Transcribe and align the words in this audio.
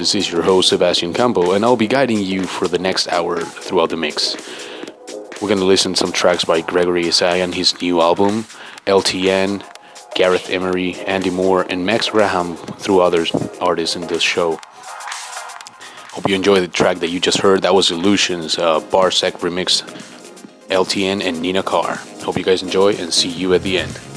This 0.00 0.14
is 0.14 0.32
your 0.32 0.42
host, 0.42 0.70
Sebastian 0.70 1.12
Campo, 1.12 1.52
and 1.52 1.64
I'll 1.64 1.76
be 1.76 1.86
guiding 1.86 2.20
you 2.20 2.44
for 2.44 2.66
the 2.66 2.78
next 2.78 3.06
hour 3.08 3.40
throughout 3.40 3.90
the 3.90 3.96
mix. 3.96 4.34
We're 5.40 5.48
gonna 5.48 5.64
listen 5.64 5.92
to 5.92 5.98
some 5.98 6.10
tracks 6.10 6.44
by 6.44 6.62
Gregory 6.62 7.04
Esayan 7.04 7.52
his 7.52 7.80
new 7.82 8.00
album, 8.00 8.44
LTN, 8.86 9.62
Gareth 10.14 10.50
Emery, 10.50 10.94
Andy 11.06 11.30
Moor, 11.30 11.66
and 11.68 11.84
Max 11.84 12.08
Graham, 12.08 12.56
through 12.56 13.00
other 13.00 13.26
artists 13.60 13.94
in 13.94 14.06
this 14.06 14.22
show. 14.22 14.58
Hope 16.12 16.28
you 16.28 16.34
enjoyed 16.34 16.62
the 16.62 16.68
track 16.68 16.98
that 16.98 17.10
you 17.10 17.20
just 17.20 17.38
heard. 17.38 17.62
That 17.62 17.74
was 17.74 17.90
Illusions, 17.90 18.58
uh, 18.58 18.80
Barzek 18.80 19.40
remix, 19.40 19.82
LTN, 20.68 21.22
and 21.22 21.40
Nina 21.40 21.62
Carr. 21.62 21.96
Hope 22.22 22.36
you 22.36 22.44
guys 22.44 22.62
enjoy 22.62 22.94
and 22.94 23.12
see 23.12 23.28
you 23.28 23.54
at 23.54 23.62
the 23.62 23.78
end. 23.78 24.09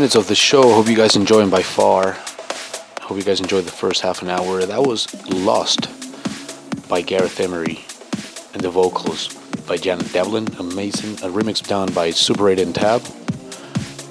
Minutes 0.00 0.14
of 0.14 0.28
the 0.28 0.34
show. 0.34 0.62
Hope 0.72 0.88
you 0.88 0.96
guys 0.96 1.14
enjoying 1.14 1.50
by 1.50 1.62
far. 1.62 2.16
Hope 3.02 3.18
you 3.18 3.22
guys 3.22 3.38
enjoyed 3.38 3.66
the 3.66 3.70
first 3.70 4.00
half 4.00 4.22
an 4.22 4.30
hour. 4.30 4.64
That 4.64 4.82
was 4.82 5.06
Lost 5.28 5.90
by 6.88 7.02
Gareth 7.02 7.38
Emery 7.38 7.84
and 8.54 8.62
the 8.62 8.70
vocals 8.70 9.28
by 9.68 9.76
Janet 9.76 10.10
Devlin. 10.10 10.48
Amazing. 10.58 11.16
A 11.16 11.30
remix 11.30 11.62
done 11.62 11.92
by 11.92 12.12
Super8 12.12 12.62
and 12.62 12.74
Tab. 12.74 13.02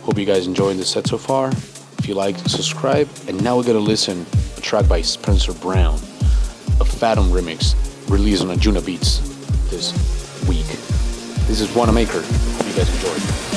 Hope 0.04 0.20
you 0.20 0.28
guys 0.28 0.46
enjoying 0.46 0.78
the 0.78 0.86
set 0.86 1.08
so 1.08 1.18
far. 1.18 1.50
If 1.98 2.08
you 2.08 2.14
like, 2.14 2.38
subscribe. 2.38 3.10
And 3.28 3.44
now 3.44 3.58
we're 3.58 3.64
gonna 3.64 3.80
listen 3.80 4.28
a 4.58 4.62
track 4.62 4.88
by 4.88 5.02
Spencer 5.02 5.54
Brown, 5.54 5.96
a 5.96 6.86
Fatum 6.86 7.32
remix 7.32 7.74
released 8.12 8.44
on 8.44 8.56
Anjunabeats 8.56 9.22
this 9.72 9.92
week. 10.48 10.68
This 11.48 11.62
is 11.62 11.68
Wannamaker. 11.70 12.22
Hope 12.58 12.68
you 12.68 12.76
guys 12.76 12.94
enjoy. 12.94 13.49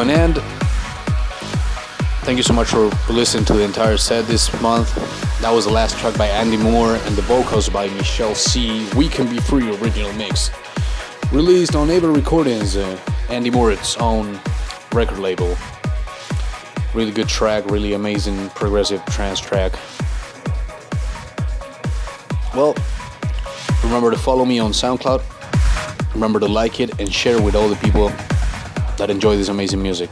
An 0.00 0.10
end. 0.10 0.36
Thank 2.24 2.36
you 2.36 2.42
so 2.42 2.52
much 2.52 2.68
for 2.68 2.90
listening 3.10 3.46
to 3.46 3.54
the 3.54 3.62
entire 3.62 3.96
set 3.96 4.26
this 4.26 4.52
month. 4.60 4.94
That 5.40 5.50
was 5.50 5.64
the 5.64 5.72
last 5.72 5.96
track 5.96 6.18
by 6.18 6.26
Andy 6.26 6.58
Moor 6.58 6.96
and 6.96 7.16
the 7.16 7.22
vocals 7.22 7.70
by 7.70 7.88
Michele 7.88 8.34
C. 8.34 8.86
We 8.94 9.08
Can 9.08 9.26
Be 9.30 9.38
Free 9.38 9.74
original 9.78 10.12
mix. 10.12 10.50
Released 11.32 11.74
on 11.74 11.88
AVA 11.88 12.10
Recordings, 12.10 12.76
uh, 12.76 13.00
Andy 13.30 13.48
Moor's 13.48 13.96
own 13.96 14.38
record 14.92 15.18
label. 15.18 15.56
Really 16.92 17.10
good 17.10 17.28
track, 17.28 17.64
really 17.70 17.94
amazing 17.94 18.50
progressive 18.50 19.02
trance 19.06 19.40
track. 19.40 19.72
Well, 22.54 22.76
remember 23.82 24.10
to 24.10 24.18
follow 24.18 24.44
me 24.44 24.58
on 24.58 24.72
SoundCloud. 24.72 25.22
Remember 26.12 26.38
to 26.38 26.46
like 26.46 26.80
it 26.80 27.00
and 27.00 27.10
share 27.10 27.36
it 27.36 27.42
with 27.42 27.54
all 27.54 27.70
the 27.70 27.76
people 27.76 28.12
that 28.96 29.10
enjoy 29.10 29.36
this 29.36 29.48
amazing 29.48 29.82
music. 29.82 30.10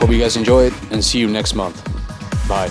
Hope 0.00 0.10
you 0.10 0.18
guys 0.18 0.36
enjoy 0.36 0.64
it 0.64 0.74
and 0.90 1.02
see 1.02 1.18
you 1.18 1.28
next 1.28 1.54
month. 1.54 1.82
Bye. 2.48 2.70